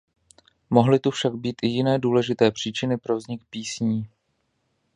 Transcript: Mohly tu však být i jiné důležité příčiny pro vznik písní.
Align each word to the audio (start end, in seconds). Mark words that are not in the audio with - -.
Mohly 0.69 0.99
tu 0.99 1.11
však 1.11 1.33
být 1.35 1.55
i 1.61 1.67
jiné 1.67 1.99
důležité 1.99 2.51
příčiny 2.51 2.97
pro 2.97 3.17
vznik 3.17 3.43
písní. 3.49 4.07